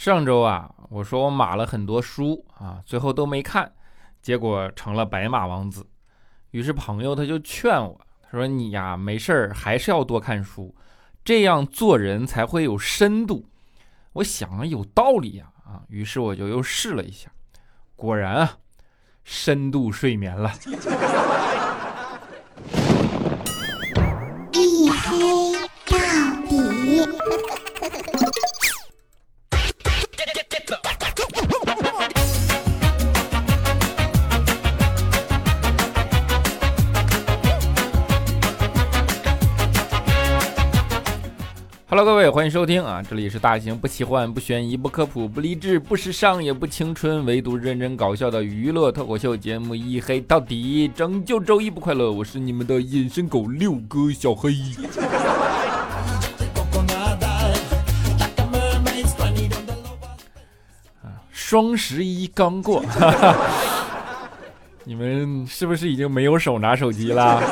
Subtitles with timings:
[0.00, 3.70] 上周啊，我说我码了很多书啊，最后都没看，
[4.22, 5.86] 结果成了白马王子。
[6.52, 10.74] 于是朋友他就劝我，他说你呀，没事儿还是要多看书，
[11.22, 13.44] 这样做人才会有深度。
[14.14, 17.30] 我想有道理呀啊，于是我就又试了一下，
[17.94, 18.56] 果然啊，
[19.22, 20.50] 深度睡眠了。
[42.00, 43.02] 哈各位，欢迎收听啊！
[43.02, 52.10] 这里是大型不奇幻、不悬疑、不科普、不励志、不时尚也不青春，唯独认真搞笑的娱乐脱口秀节目《一黑到底》，拯救周一不快乐。
[52.10, 54.54] 我是你们的隐身狗六哥小黑。
[61.30, 62.82] 双十一刚过，
[64.84, 67.42] 你们是不是已经没有手拿手机了？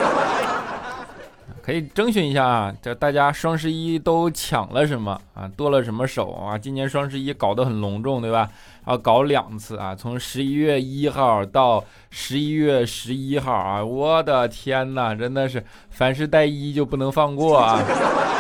[1.69, 5.47] 可以征询一下啊，这大家双十一都抢了什么啊？
[5.55, 6.57] 剁了什么手啊？
[6.57, 8.49] 今年双十一搞得很隆重，对吧？
[8.87, 13.85] 啊搞两次啊，从十一月一号到十一月十一号啊！
[13.85, 17.79] 我的天哪，真的是凡是带一就不能放过啊！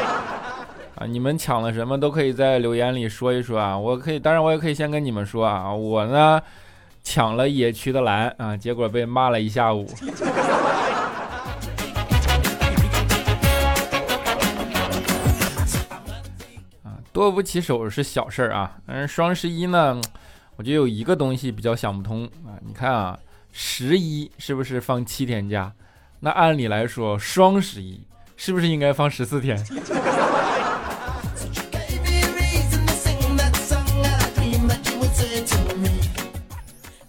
[0.96, 3.76] 啊，你们抢了什么都可以在留言里说一说啊！
[3.76, 6.40] 我可以，当然我也可以先跟你们说啊，我呢
[7.02, 9.86] 抢了野区的蓝啊，结果被骂了一下午。
[17.18, 20.00] 剁不起手是小事儿啊，但是双十一呢，
[20.54, 22.54] 我就有一个东西比较想不通啊。
[22.64, 23.18] 你看啊，
[23.50, 25.72] 十一是不是放七天假？
[26.20, 28.00] 那按理来说，双十一
[28.36, 29.58] 是不是应该放十四天？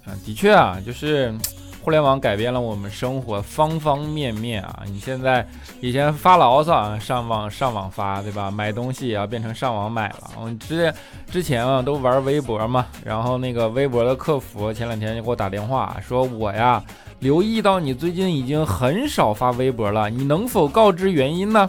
[0.05, 1.31] 啊，的确啊，就是。
[1.89, 4.83] 互联网改变了我们生活方方面面啊！
[4.85, 5.43] 你现在
[5.81, 8.51] 以前发牢骚啊，上网上网发，对吧？
[8.51, 10.29] 买东西也要变成上网买了。
[10.39, 10.93] 我之
[11.31, 16.79] 之前啊都玩微博嘛，然后那个微博的客服前两天就给我打电话，说我呀
[17.21, 21.67] 留意到你最近已经很少发微博了，你能否告知原因呢？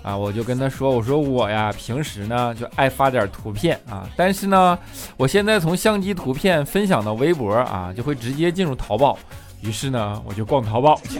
[0.00, 4.78] 啊，我就跟他说，我说我呀，平时呢就爱发点图片啊，但是呢，
[5.16, 9.18] 我现在从相机图片分享到微博啊，就会直接进入淘宝，
[9.60, 11.18] 于是呢，我就逛淘宝去。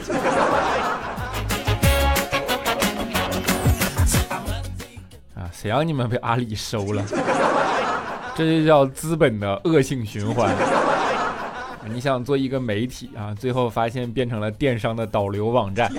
[5.35, 7.03] 啊，谁让你们被阿里收了？
[8.35, 10.55] 这就叫资本的恶性循环。
[11.93, 15.91] 你想做一个媒体啊，最后发现变成了电商的导流网站。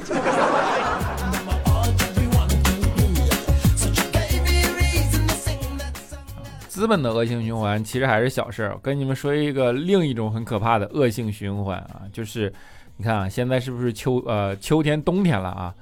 [6.89, 8.73] 本的恶性循环其实还是小事儿。
[8.73, 12.51] 我跟你们说一个另一种很可怕的恶性循环啊，就是
[12.97, 15.73] 你看啊，现在是不是秋呃秋天冬天了啊？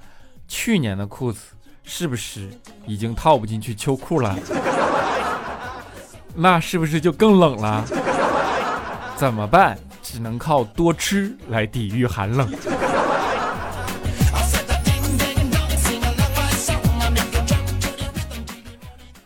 [0.46, 2.48] 去年的裤子是不是
[2.86, 4.36] 已经套不进去秋裤了？
[6.36, 7.84] 那是不是就更冷了？
[9.16, 9.76] 怎么办？
[10.00, 12.48] 只能靠多吃来抵御寒冷。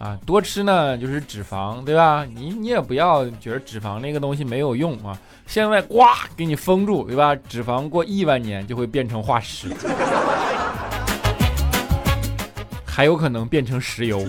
[0.03, 2.25] 啊多吃呢就是脂肪，对吧？
[2.25, 5.17] 你你也不要觉得脂肪那个东西没有用啊！
[5.47, 6.03] 现在呱
[6.37, 7.37] 给你封住，对吧？
[7.49, 9.69] 脂肪过亿万年就会变成化石，
[12.85, 14.27] 还有可能变成石油。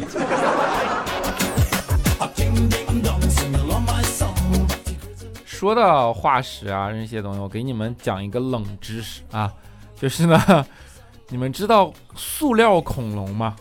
[5.43, 9.51] 说到化石啊这些东西，我给你们讲一个冷知识啊，
[9.99, 10.65] 就是呢，
[11.29, 13.55] 你们知道塑料恐龙吗？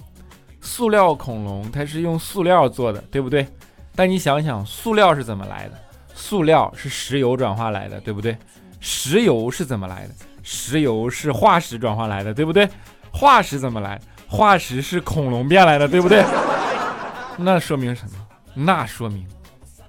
[0.63, 3.47] 塑料恐龙，它是用塑料做的，对不对？
[3.95, 5.75] 但你想想，塑料是怎么来的？
[6.15, 8.35] 塑料是石油转化来的，对不对？
[8.81, 10.15] 石油是怎么来的？
[10.43, 12.67] 石油是化石转化来的，对不对？
[13.11, 14.01] 化石怎么来？
[14.27, 16.25] 化石是恐龙变来的，对不对？
[17.37, 18.13] 那说明什么？
[18.55, 19.27] 那说明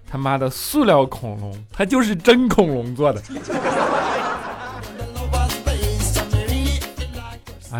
[0.09, 3.21] 他妈的塑料恐龙，它就是真恐龙做的。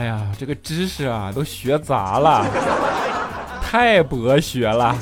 [0.03, 2.45] 哎呀，这个知识啊都学杂了，
[3.61, 4.93] 太博学了。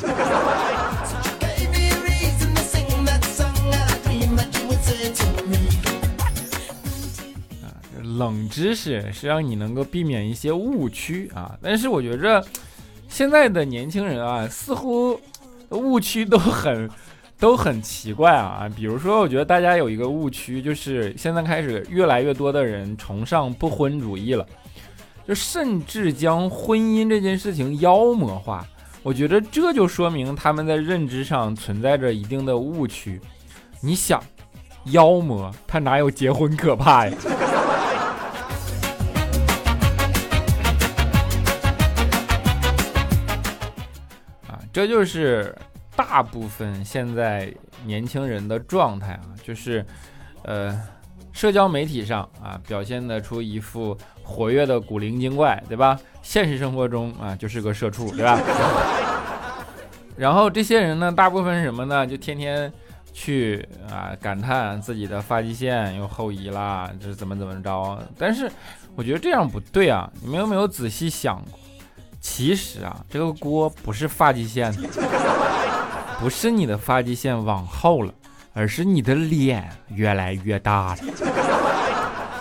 [8.04, 12.46] 冷知识是让你能够避免一些误区啊，但是我觉着
[13.08, 15.20] 现在的年轻人啊，似乎
[15.70, 16.88] 误区都很
[17.40, 18.70] 都很奇怪啊。
[18.76, 24.46] 比如说，我觉得大家有一个误区，就是现在开始越来越多的人崇尚不婚主义了。
[25.34, 28.66] 甚至将婚姻这件事情妖魔化，
[29.04, 33.20] 我觉得这就说明他们在认知上存在着一定的误区。
[33.80, 34.22] 你想，
[34.86, 37.16] 妖魔他哪有结婚可怕呀？
[44.48, 45.56] 啊，这就是
[45.96, 47.52] 大部分现在
[47.86, 49.84] 年轻人的状态啊，就是，
[50.44, 50.80] 呃，
[51.32, 56.00] 社交媒体上啊表现得出一副活跃的古灵精怪，对吧？
[56.22, 58.40] 现实生活中啊就是个社畜，对吧？
[60.18, 62.06] 然后这些人呢，大部分什么呢？
[62.06, 62.72] 就天天
[63.14, 67.98] 去啊感叹自己的发际线又后移啦，这怎么怎么着？
[68.18, 68.52] 但是
[68.96, 70.10] 我觉得这样不对啊！
[70.22, 71.60] 你们有没有仔细想过？
[72.20, 74.72] 其实啊，这个锅不是发际线，
[76.20, 78.14] 不是你的发际线往后了，
[78.54, 80.98] 而是你的脸越来越大了。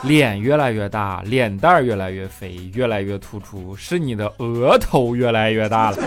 [0.03, 5.99] 脸越来越大，脸蛋儿越来越肥，越来越突出，是你的额头越来越大了。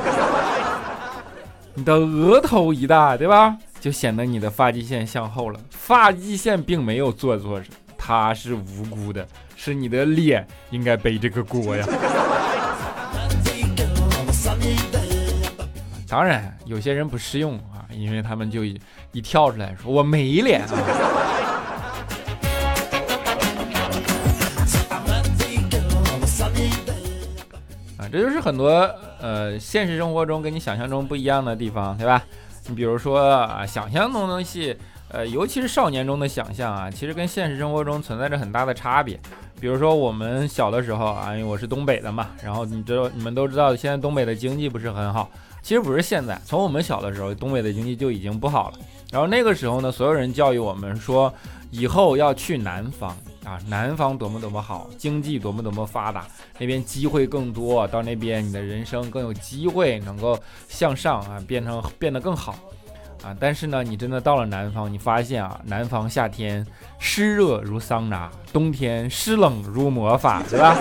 [1.76, 3.56] 你的额头一大，对吧？
[3.80, 5.60] 就显得你的发际线向后了。
[5.70, 11.86] 发际线并没有做错什么，它是无辜的，是你的脸应该背这个锅呀。
[16.08, 18.80] 当然，有些人不适用因为他们就一
[19.22, 20.68] 跳出来说我没脸啊
[27.98, 28.08] 啊。
[28.12, 28.70] 这就是很多
[29.20, 32.22] 呃现实生活中跟你想象中不一样的地方，对吧？
[32.68, 34.78] 你比如说啊，想象中的东西，
[35.10, 39.20] 呃，尤其是少年中的想象啊，其实跟现实生活中存在着很大的差别。
[39.60, 45.30] 比如说我们小的时候啊，因为我是东北的嘛，然后你知道你们都知道，现在东北的经济不是很好。
[45.64, 48.80] 其实不是现在，从我们小的时候，东北的经济就已经不好了。
[49.12, 51.34] 然后那个时候呢，所有人教育我们说，
[51.72, 53.18] 以后要去南方。
[53.44, 56.26] 啊，南方多么多么好，经济多么多么发达，
[56.58, 60.40] 那边机会更多，到那边你的人生更有机会能够
[60.70, 62.56] 向上啊，变成变得更好
[63.22, 63.36] 啊。
[63.38, 66.66] 但是呢，你真的到了南方，你发现啊，南方夏天
[67.00, 70.78] 湿热如桑拿，冬天湿冷如魔法，对吧？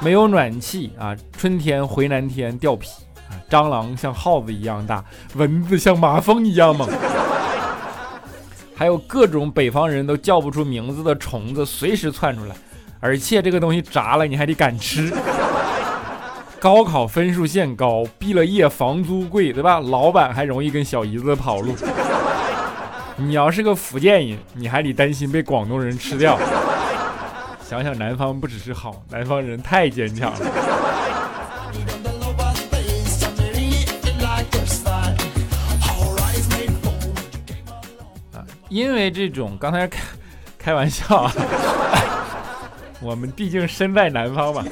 [0.00, 2.88] 没有暖气啊，春天回南天掉皮，
[3.48, 5.04] 蟑螂像耗子一样大，
[5.34, 6.88] 蚊子像马蜂一样猛。
[8.76, 12.54] 还有各种北方人都叫不出名字的虫子随时窜出来，
[13.00, 15.12] 而且这个东西炸了你还得敢吃。
[16.60, 19.80] 高考分数线高，毕了业房租贵，对吧？
[19.80, 21.74] 老板还容易跟小姨子跑路。
[23.16, 26.38] 你要是个福建人，你还得担心被广东人吃掉。
[27.68, 30.38] 想想南方不只是好，南方人太坚强了。
[38.68, 40.00] 因为这种刚才开
[40.58, 41.32] 开玩笑啊，
[43.00, 44.64] 我们毕竟身在南方嘛。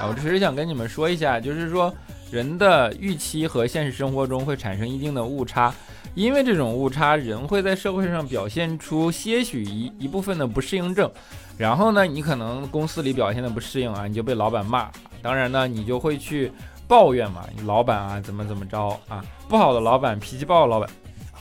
[0.00, 1.92] 啊，我只是想跟你们说一下，就是说
[2.30, 5.72] 人的预期和现实生活中会产生一定的误差，
[6.14, 11.10] 因为这种误差，人会在社会上表现出些许一一部分的不适应症。
[11.58, 14.90] 然后呢，你可能公司里表现的不适应啊，你就被老板骂。
[15.20, 16.50] 当然呢，你就会去
[16.88, 20.88] 抱怨嘛，你老板啊怎么怎么着啊，不好的老板，脾气暴的老板。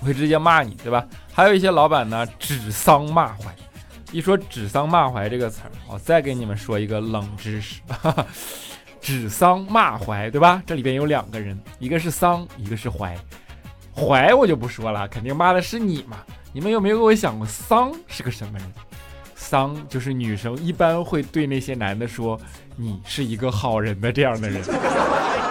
[0.01, 1.05] 会直接骂你，对吧？
[1.33, 3.55] 还有一些老板呢，指桑骂槐。
[4.11, 7.81] 一说指桑骂槐这个词儿，我再给你们说一个冷知识：
[8.99, 10.61] 指桑骂槐，对吧？
[10.65, 13.17] 这里边有两个人，一个是桑，一个是槐。
[13.93, 16.17] 槐我就不说了，肯定骂的是你嘛。
[16.53, 18.67] 你们有没有给我想过，桑是个什么人？
[19.35, 22.39] 桑就是女生一般会对那些男的说
[22.77, 24.61] ：“你是一个好人的这样的人。”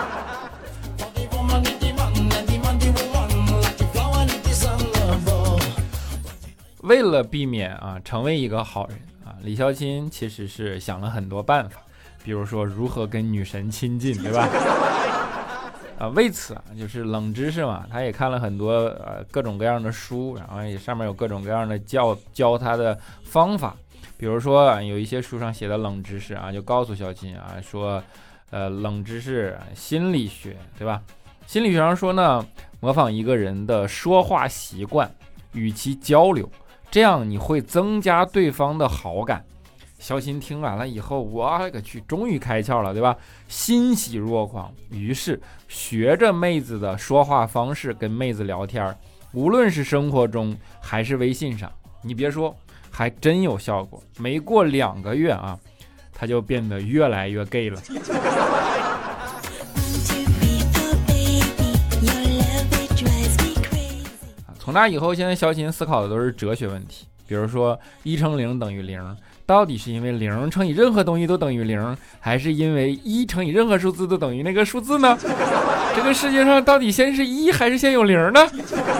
[6.90, 11.80] 为了避免啊成为一个好人啊，李孝钦其实是想了很多办法，
[12.24, 14.48] 比如说如何跟女神亲近，对吧？
[16.00, 23.76] 啊，为此啊，就是冷知识嘛，他也看了很多呃各种各样的书，然后也上面有各种各样的教教他的方法，
[24.16, 28.02] 比如说啊，有一些书上写的冷知识啊，就告诉孝钦啊说，
[28.50, 31.00] 呃，冷知识心理学，对吧？
[31.46, 32.44] 心理学上说呢，
[32.80, 35.08] 模仿一个人的说话习惯，
[35.52, 36.50] 与其交流。
[36.90, 39.44] 这样你会增加对方的好感。
[39.98, 43.14] 肖钦听完了以后，我个去，终于开窍了，对吧？
[43.48, 44.72] 欣喜若狂。
[44.90, 48.96] 于是学着妹子的说话方式跟妹子聊天，
[49.32, 51.70] 无论是生活中还是微信上，
[52.02, 52.56] 你别说，
[52.90, 54.02] 还真有效果。
[54.18, 55.58] 没过两个月啊，
[56.14, 57.80] 他就变得越来越 gay 了。
[64.62, 75.18] 从那以后，现在小琴思考的都是哲学问题，比如说一乘零等于零，到底是因为零乘以任何东西都等于零，还是因为一乘以任何数字都等于那个数字呢？
[75.96, 78.46] 这个世界上到底先是一还是先有零呢？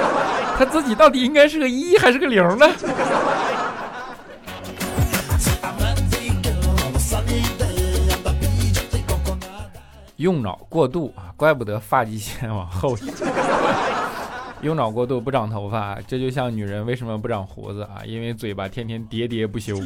[0.57, 2.67] 他自己到底应该是个一还是个零呢？
[10.17, 13.13] 用脑过度啊，怪不得发际线往后移。
[14.63, 18.03] 用脑过度不长头发，这就像女人为什么不长胡子啊？
[18.05, 19.79] 因为嘴巴天天喋喋不休。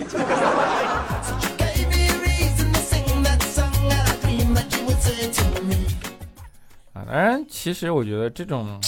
[6.93, 8.81] 啊，当然，其实我觉得这种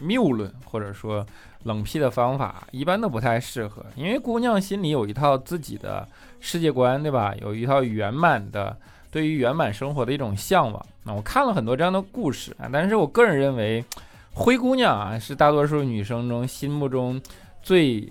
[0.00, 1.24] 谬论或者说
[1.64, 6.08] 冷僻的方法，一般都不太适合，因为姑娘心里有一套自己的
[6.40, 7.34] 世界观，对吧？
[7.42, 8.74] 有一套圆满的。
[9.08, 13.82] 对于圆满生活的一种向往，那我看了很多这样的故事啊，但是我个人认为，
[14.38, 17.18] 灰姑娘啊是大多数女生中心目中
[17.62, 18.06] 最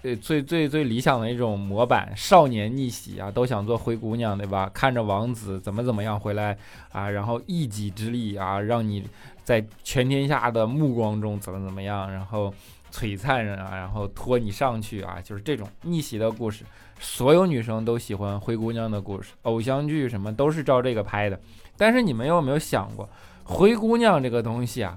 [0.00, 4.70] 呃最最最理想的一种模板，少年逆袭啊，都想做灰姑娘，对吧？
[4.72, 6.56] 看着王子怎么怎么样回来
[6.92, 9.06] 啊，然后一己之力啊，让你
[9.44, 12.52] 在全天下的目光中怎么怎么样，然后。
[12.92, 16.64] 璀璨人啊，然后拖你上去啊，就是这种逆袭的故事。
[16.98, 21.38] 所有女生都喜欢灰姑娘的故事，偶像剧什么都是照这个拍的。
[21.76, 23.06] 但是你们有没有想过，
[23.44, 24.96] 灰姑娘这个东西啊，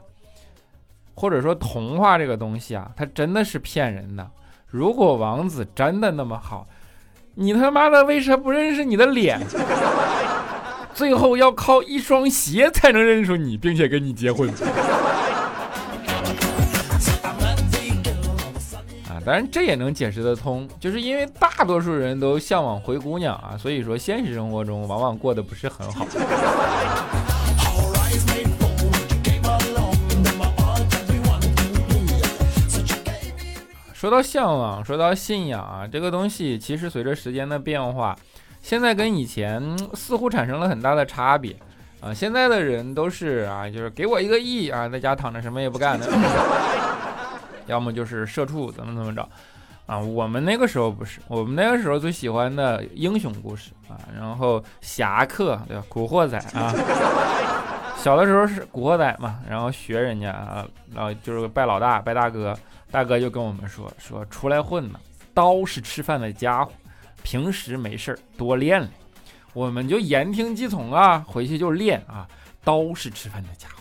[1.19, 4.25] 或者说童话这个东西啊，它真的是骗人的。
[4.67, 6.65] 如果王子真的那么好，
[7.35, 9.37] 你他妈的为啥不认识你的脸？
[10.95, 14.49] 最后要靠一双鞋才能认出你，并且跟你结婚？
[19.25, 26.07] 当然，这也能解释得通，就是因为大多数人都向往灰姑娘啊，所以说现实生活中往往过得不是很好。
[33.99, 38.15] 说到向往，说到信仰啊，这个东西其实随着时间的变化，
[38.61, 41.53] 现在跟以前似乎产生了很大的差别
[41.99, 42.13] 啊。
[42.13, 46.07] 现在的人都是啊，就是给我一个亿啊，在家躺着什么也不干的。
[47.67, 49.27] 要么就是社畜，怎么怎么着，
[49.85, 55.83] 啊，我们那个时候不是，我们那个时候最喜欢的英雄故事啊，然后侠客，对吧？
[55.89, 56.73] 古惑仔啊，
[57.99, 60.65] 小的时候是古惑仔嘛，然后学人家啊，
[60.95, 62.57] 然后就是拜老大，拜大哥，
[62.91, 64.99] 大哥就跟我们说，说出来混呢，
[65.33, 66.71] 刀是吃饭的家伙，
[67.23, 68.91] 平时没事儿多练练，
[69.53, 72.27] 我们就言听计从啊，回去就练啊，
[72.63, 73.75] 刀是吃饭的家伙。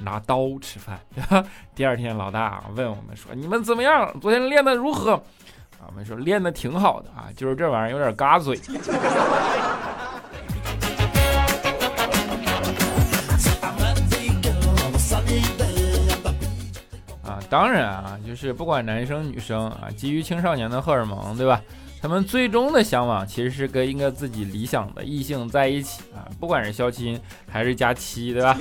[0.00, 1.00] 拿刀吃饭。
[1.74, 4.14] 第二天，老大问我们说：“你们怎么样？
[4.20, 5.20] 昨天练的如何？”，
[5.84, 8.56] 我们说练的挺好的啊，就是这玩意儿有点嘎嘴。
[17.50, 21.60] 当然啊，就是不管男生女生啊，基于青少年的荷尔蒙，对吧？
[22.00, 28.56] 他们最终的向往其实是跟一个自己理想的异性在一起啊，不管是相亲还是加妻，对吧？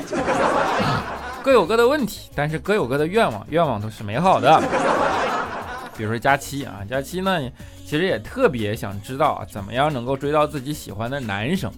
[1.43, 4.59] 各有各的问题，但是各有各的愿望，愿望都是美好的。
[5.95, 7.39] 比如说佳期啊，佳期呢，
[7.85, 11.71] 其实也特别想知道怎么样能够追到自己喜欢的男生。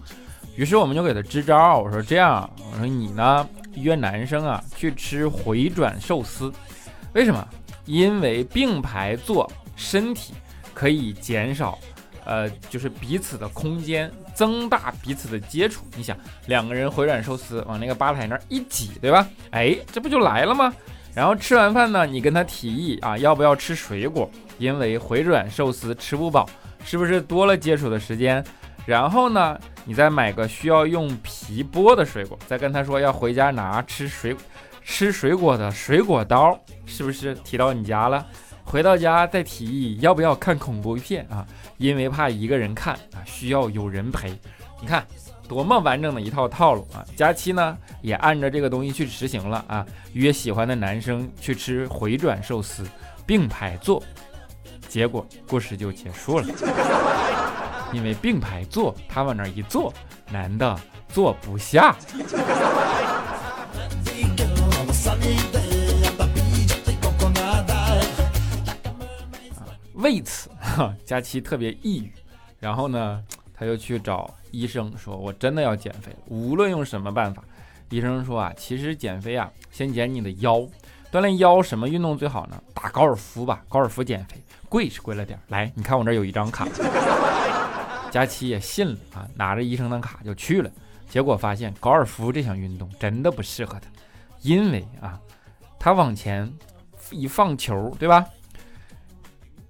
[0.55, 6.51] 于是我们就给他支招，我说这样，我说你呢约男生啊去吃回转寿司，
[7.13, 7.47] 为什么？
[7.85, 10.33] 因为并排坐，身体
[10.73, 11.77] 可以减少。
[12.25, 15.83] 呃，就是彼此的空间，增大彼此的接触。
[15.95, 19.27] 你想，两个人回转寿司往那个吧台那儿一挤，对吧？
[19.49, 20.71] 哎，这不就来了吗？
[21.15, 24.29] 然后吃完饭呢，你跟他提议啊，要不要吃水果？
[24.59, 26.47] 因为回转寿司吃不饱，
[26.85, 28.45] 是不是多了接触的时间？
[28.85, 34.43] 然后呢，你再买个需要用皮剥的水果，再跟他说要回家拿吃水果
[34.91, 38.25] 吃水果的水果刀，是不是提到你家了？
[38.65, 41.45] 回到家再提议要不要看恐怖片啊？
[41.77, 44.37] 因为怕一个人看啊，需要有人陪。
[44.81, 45.05] 你看
[45.47, 47.05] 多么完整的一套套路啊！
[47.15, 52.85] 佳期呢也按照这个东西去执行了啊，约喜欢的男生去吃回转寿司，
[53.27, 54.03] 并排坐，
[54.89, 56.47] 结果故事就结束了。
[57.93, 59.93] 因为并排坐，他往那一坐，
[60.29, 60.77] 男的
[61.07, 61.95] 坐不下。
[69.99, 72.11] 为此，哈，佳琪特别抑郁，
[72.57, 73.21] 然后呢，
[73.53, 77.43] 他就去找医生，说：“我真的要减肥，无论用什么办法。”
[77.91, 80.65] 医生说：“啊，其实减肥啊，先减你的腰，
[81.11, 82.63] 锻炼腰，什么运动最好呢？
[82.73, 84.37] 打高尔夫吧，高尔夫减肥，
[84.69, 85.37] 贵是贵了点。
[85.49, 86.65] 来，你看我这有一张卡。”
[88.09, 90.71] 佳琪也信了啊，拿着医生的卡就去了，
[91.09, 93.87] 结果发现高尔夫这项运动真的不适合他，
[94.41, 95.19] 因为啊，
[95.77, 96.51] 他往前
[97.11, 98.25] 一放球，对吧？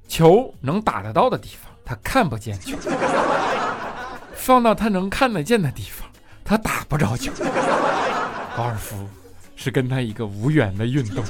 [0.09, 1.71] 球能打得到的地方。
[1.85, 2.75] 他看不见球；
[4.35, 6.07] 放到他能看得见的地方，
[6.43, 7.31] 他打不着球。
[8.55, 9.07] 高尔夫
[9.55, 11.23] 是跟他一个无缘的运动。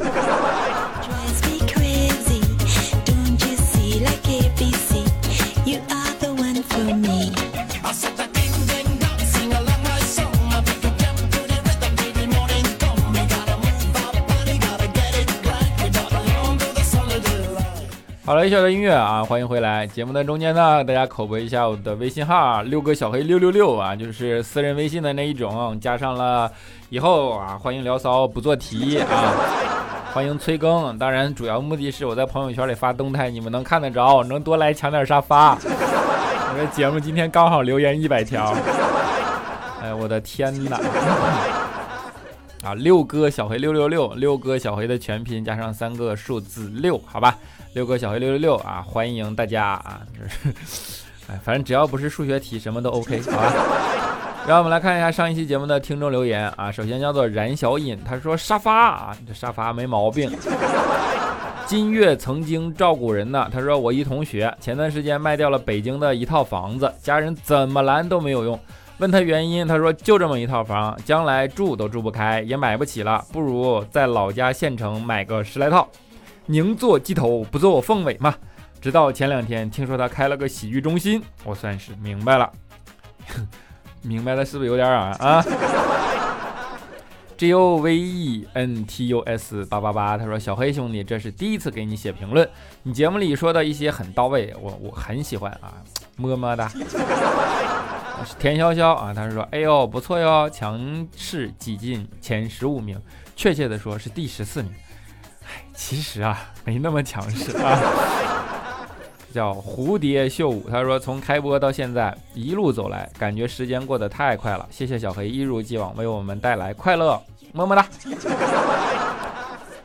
[18.29, 19.87] 好了，一小段音乐啊，欢迎回来。
[19.87, 26.51] 节目的中间呢，大家口播一下我的微信号六个小黑六六六啊，就是私人微信的那一种，加上了
[26.89, 29.33] 以后啊，欢迎聊骚不做题啊，
[30.13, 30.95] 欢迎催更。
[30.99, 35.55] 当然，主要目的是我在朋友圈里发动态，你们能看得着，能多来抢点沙发。
[35.55, 38.53] 我的节目今天刚好留言一百条，
[39.81, 40.79] 哎，我的天哪！
[42.61, 47.35] 啊，六哥小黑六六六，六哥小黑的全拼加上三个数字六，好吧。
[47.73, 50.01] 六哥小黑六六六啊，欢迎大家啊！
[51.29, 53.53] 哎，反正只要不是数学题，什么都 OK， 好吧？
[54.47, 56.71] 让我们来看一下上一期节目的听众留言啊。
[56.71, 60.31] 首先叫做冉小饮，他说沙发啊，这沙发没毛病。
[61.67, 68.59] 金月曾经照顾人呢，他说我一同学前段时间卖掉了北京的一套房子，家人怎么拦都没有用。
[68.97, 75.87] 问他原因，他说就这么一套房，将来住都住不开，也买不起了，不如在老家县城买个十来套。
[76.51, 78.33] 宁做鸡头不做凤尾嘛。
[78.81, 82.51] 直到前两天听说他开了个洗浴中心，我算是明白了。
[84.01, 85.45] 明白了是不是有点晚啊？
[87.37, 92.49] G O V E N T U S 八八八，他说小黑兄弟，这是第一次给你写评论，
[92.81, 95.75] 你节目里说的一些很到位，我我很喜欢啊，
[96.17, 96.71] 么么哒。
[98.39, 102.99] 田潇潇啊，他是说，哎呦不错哟，强势挤进前十五名，
[103.35, 104.71] 确切的说是第十四名。
[105.81, 107.79] 其实啊，没那么强势啊。
[109.33, 114.67] 叫蝴蝶秀舞，他说从开播到现在一路走来，感觉时间过得太快了。
[114.69, 117.19] 谢谢小黑一如既往为我们带来快乐，
[117.53, 117.85] 么么哒。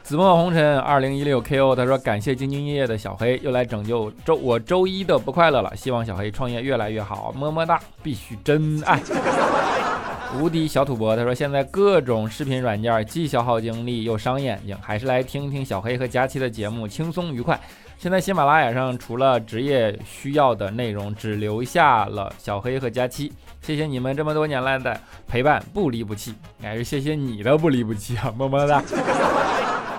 [0.03, 5.75] 紫陌红尘二零一六 KO，他说感谢兢兢业业的小黑又来拯救周我周一的不快乐了。
[5.77, 9.01] 希望小黑创业越来越好，么么哒，必须真爱。
[10.41, 17.59] 无敌小土博，他说现在各种视频软件既消耗精力又伤眼睛，还是来听听小黑和佳期的节目，轻松愉快。
[17.97, 23.33] 现在喜马拉雅上除了职业需要的内容，只留下了小黑和佳期。
[23.63, 28.83] 谢谢你们这么多年来的陪伴，不离不弃，还是谢谢你的不离不弃啊，么么哒。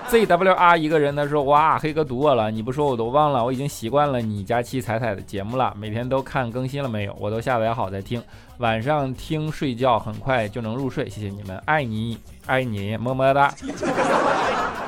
[0.08, 8.22] ZWR 一个人他说哇黑哥读我了，你不说我都忘了，我已经习惯了你佳期彩彩的节目了，每天都看更新了没有，我都下载好在听，
[8.58, 12.16] 晚上听睡觉很快就能入睡，谢谢你们，爱你
[12.46, 13.52] 爱你么么哒。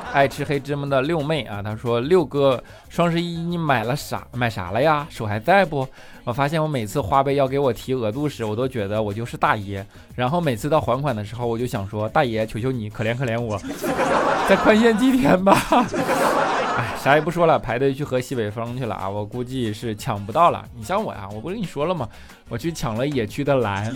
[0.13, 5.05] 爱吃黑芝麻的六妹啊，她说六哥双十一你买了啥买啥了呀？
[5.09, 5.87] 手还在不？
[6.23, 13.59] 我发现我每次花呗要给我提额度时，我都觉得我就是大爷，然后每次到还款的时候，我就想说大爷求求你可怜可怜我，
[14.49, 15.55] 再宽限几天吧。
[16.77, 19.07] 哎，啥也不说了，排队去喝西北风去了啊！
[19.09, 20.63] 我估计是抢不到了。
[20.75, 22.07] 你像我呀，我不跟你说了吗？
[22.47, 23.93] 我去抢了野区的蓝，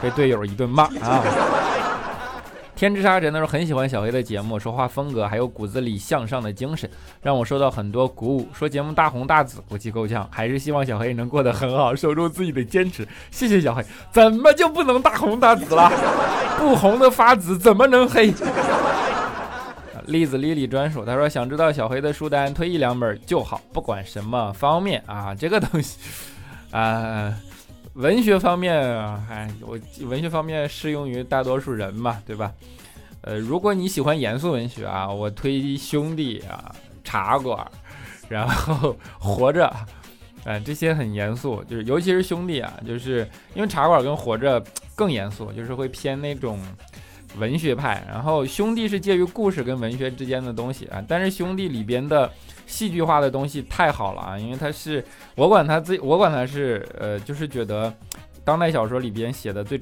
[0.00, 1.22] 被队友一顿骂啊。
[2.76, 6.90] 天之沙真的是很喜欢小黑的节目，说话风格还有骨子里向上的精神，
[7.22, 8.48] 让我受到很多鼓舞。
[8.52, 13.06] 说节目大红大紫，估计够呛，还是希望小黑能过得很好，守住自己的坚持。
[13.30, 15.88] 谢谢小黑，怎么就不能大红大紫了？
[16.58, 18.34] 不红的发紫怎么能黑？
[20.06, 25.98] 栗子莉莉专属，他说想知道小黑的书单推一两本就好，不管什么方面啊，这个东西
[26.72, 27.32] 啊。
[27.94, 28.74] 文学方面，
[29.28, 32.52] 哎，我文学方面适用于大多数人嘛，对吧？
[33.20, 37.66] 呃，如果你喜欢严肃文学啊，我推兄弟啊，茶馆，
[38.28, 39.72] 然后活着，
[40.44, 44.62] 哎，这些很严肃，就是尤其是兄弟啊，就是因为茶馆跟活着
[44.94, 46.58] 更严肃，就是会偏那种
[47.38, 52.30] 文学派，然后兄弟是介于故事跟文学之间的东西啊，但是兄弟里边的。
[52.66, 57.92] 戏剧化的东西太好了啊，因为它是我管它自我管它是呃，就是觉得
[58.42, 59.78] 当代小说里边写的最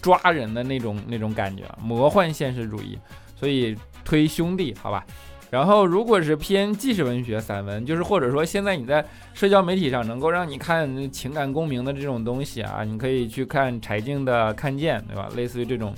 [0.00, 2.96] 抓人的那种那种感觉，魔幻现实主义，
[3.34, 5.04] 所以推兄弟好吧。
[5.50, 15.28] 然后如果是偏纪实文学散文，就是或者说现在你在社交媒体上能够让你看情感共鸣的这种东西啊，你可以去看柴静的《看见》，对吧？
[15.34, 15.92] 类似于这种。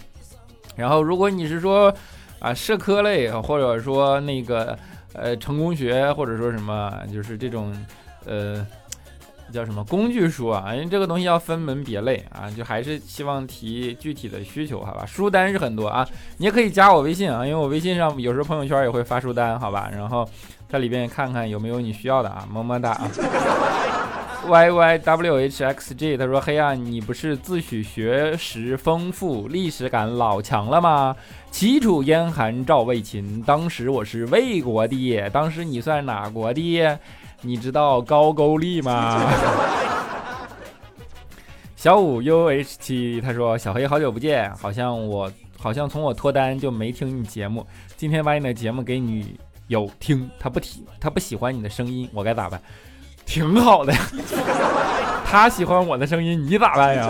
[0.77, 1.95] 然后如果你是说
[2.39, 4.79] 啊社科类，或者说那个。
[5.15, 7.71] 呃，成功学或者说什么，就是这种，
[8.25, 8.67] 呃，
[9.53, 10.75] 叫什么工具书啊？
[10.75, 15.05] 因为这个东西要分门别类啊，就还是希望提具体的需求，好吧？
[15.05, 16.09] 书单是很多啊，
[16.39, 19.91] 你也可以加我微信啊，因为我微信上有时候朋友圈也会发书单，好吧？
[19.93, 20.27] 然后
[20.67, 23.11] 在里边看看有没有你需要的啊，么么哒啊。
[24.45, 31.15] Y y w h x g，他说：“黑暗，你不是自诩学识丰富、历史感老强了吗？
[31.51, 36.99] 齐楚燕韩赵魏秦，当时我是魏国的，当时你算哪国的？
[37.43, 39.25] 你知道高句丽吗？”
[41.77, 47.65] 小五 u h 七，他说：“小黑，好久不见，好像我好像从我脱单就没听你节目，
[47.97, 49.25] 今天把你的节目给女
[49.69, 52.61] 友听，他不听，他不喜欢你的声音，我该咋办？”
[53.33, 53.99] 挺好的呀，
[55.25, 57.09] 他喜欢我的声音，你咋办呀？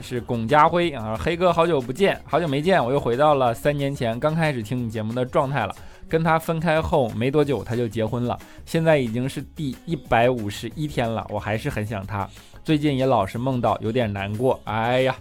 [0.00, 5.74] 是龚家辉啊，黑哥，好久不见，好久没见，我又回到了三年前刚开始听你节目的状态了。
[6.08, 12.28] 跟他分开后没多久，他就结婚了，现在已经是第一百五十一天了，我还是很想他，
[12.62, 14.60] 最近也老是梦到，有点难过。
[14.64, 15.16] 哎呀，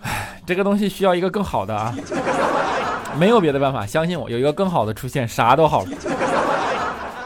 [0.00, 1.94] 哎，这个东西需要一个更好的啊，
[3.18, 5.90] 没有别的办法，相信我，有一个更好的出现，啥都好了。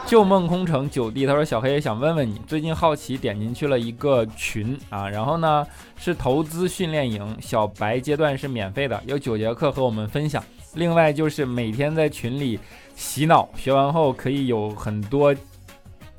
[0.09, 5.63] 旧梦空城九弟，他说小黑也想问问你，最近好奇点进去了一个群啊，然后呢
[5.99, 10.43] 是投资训练营，小白阶段是免费的，有九节课和我们分享，
[10.73, 12.59] 另外就是每天在群里
[12.95, 15.31] 洗脑，学完后可以有很多，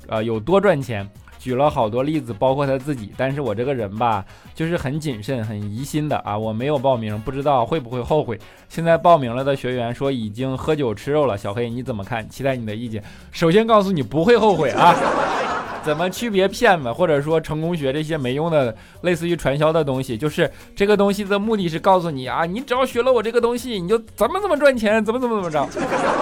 [0.07, 1.05] 呃有多赚钱。
[1.41, 3.11] 举了好多例子，包括他自己。
[3.17, 4.23] 但是我这个人吧，
[4.53, 6.37] 就是很谨慎、很疑心的啊。
[6.37, 8.39] 我没有报名，不知道会不会后悔。
[8.69, 11.35] 现在报名了的学员说已经喝酒吃肉了。
[11.35, 12.29] 小黑你怎么看？
[12.29, 13.03] 期待你的意见。
[13.31, 14.95] 首先告诉你不会后悔啊。
[15.83, 20.15] 怎么区别骗子或者说成功学这些没用的，类似于传销的东西？
[20.15, 25.67] 就是这个东西的目的是告诉你啊，你只要学了我这个东西，你就怎么怎么赚钱，怎么怎么怎么着。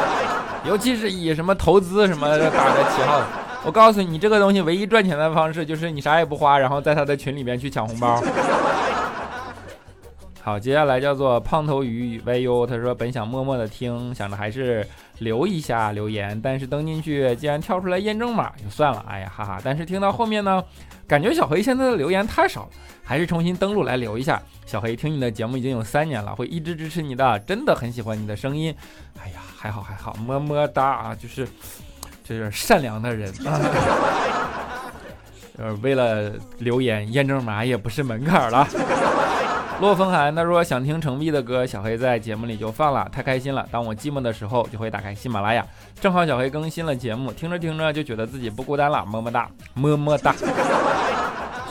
[0.65, 3.21] 尤其是以什么投资什么打着旗号。
[3.65, 8.21] 我告诉你，这个东西唯一赚钱的方式就是你啥也不花，然后在他的群里面去抢红包。
[10.41, 14.87] 好，接下来叫做胖头鱼 VU，他说本想默默的听，想着还是
[15.19, 19.59] 留一下留言，但是登进去竟然跳出来验证码，就算了，哎呀哈哈。
[19.63, 20.63] 但是听到后面呢，
[21.05, 22.69] 感觉小黑现在的留言太少了，
[23.03, 24.41] 还是重新登录来留一下。
[24.65, 28.73] 小黑听你的节目已经有三年了，会一直支持你的，真的很喜欢你的声音。
[29.21, 31.45] 哎呀，还好还好，么么哒啊，就是。
[32.37, 33.33] 就是善良的人，
[35.57, 38.67] 呃， 为了留言验证码也不是门槛了。
[39.81, 43.65] 洛风寒他说想听程璧的歌，小黑在节目里就放了，太开心了。
[43.71, 45.65] 当我寂寞的时候，就会打开喜马拉雅，
[46.01, 50.35] 正好小黑更新了节目，听着听着就觉得自己不孤单了，么么哒，么么哒。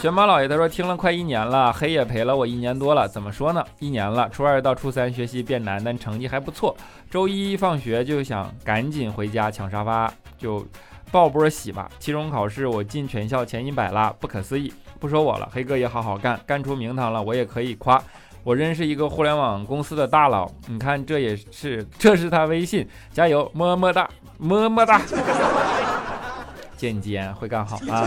[0.00, 3.64] 玄马老爷他说听了快一年了，黑也陪了我一年多了，怎么说呢？
[3.80, 6.76] 一年了，初二到初三学习变难，但成绩还不错。
[7.10, 10.12] 周一放学就想赶紧回家抢沙发。
[10.38, 10.64] 就
[11.10, 11.90] 报波喜吧！
[11.98, 14.72] 期中考试我进全校前一百了，不可思议！
[15.00, 18.00] 不说我了，黑哥也好好干，干出名堂了，我也可以夸。
[18.44, 24.08] 我认识一个互联网公司的大佬，你看这也是，这是他微信，加油，么么哒，
[24.38, 25.02] 么么哒。
[26.78, 28.06] 渐渐会干好啊！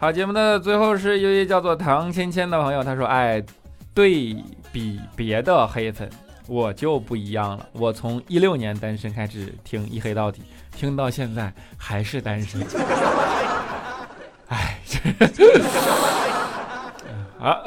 [0.00, 3.44] 好，节目的最后是一位叫做唐芊芊的朋友，他说：“哎，
[3.92, 4.34] 对
[4.72, 6.08] 比别的黑粉。”
[6.48, 10.40] 我就不一样了，我从一六年单身开始听一黑到底，
[10.72, 12.62] 听到现在还是单身。
[14.48, 14.78] 哎，
[17.38, 17.62] 啊，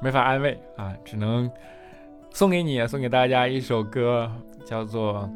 [0.00, 1.48] 没法安慰啊，只能
[2.32, 4.28] 送给你，送给大家一首歌，
[4.66, 5.30] 叫做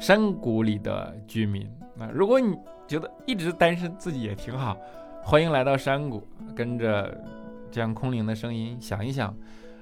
[0.00, 1.62] 山谷里的居民》。
[1.96, 4.76] 那如果你觉得一直单身自己也挺好，
[5.24, 6.22] 欢迎来到山谷，
[6.54, 7.16] 跟着
[7.70, 9.34] 这样空灵的声音想一想。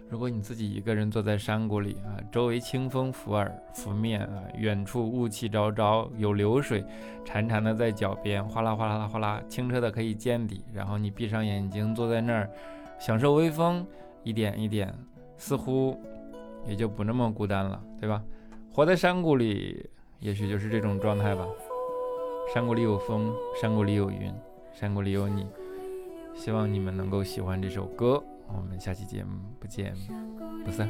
[0.09, 6.85] 如果你自己一个人坐在山谷里啊，周围清风拂耳拂面啊，远处雾气昭昭，有流水
[7.25, 10.63] 潺潺的在脚边，哗啦哗啦啦哗啦，清澈的可以见底。
[10.73, 12.49] 然后你闭上眼睛坐在那儿，
[12.99, 13.85] 享受微风，
[14.23, 14.95] 一点一点，
[15.37, 15.99] 似乎
[16.67, 18.23] 也就不那么孤单了，对吧？
[18.73, 19.89] 活在山谷里，
[20.21, 21.45] 也许就是这种状态吧。
[22.53, 24.33] 山谷里有风，山谷里有云，
[24.81, 25.47] 山谷里有你。
[26.35, 28.25] 希望你们能够喜欢这首歌。
[28.49, 29.95] 我们下期节目不见
[30.65, 30.89] 不散。